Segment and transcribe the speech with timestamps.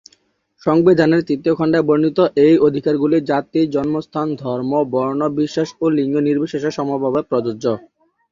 [0.61, 7.21] সংবিধানের তৃতীয় খণ্ডে বর্ণিত এই অধিকারগুলি জাতি, জন্মস্থান, ধর্ম, বর্ণ, বিশ্বাস ও লিঙ্গ নির্বিশেষে সমভাবে
[7.29, 7.65] প্রযোজ্য।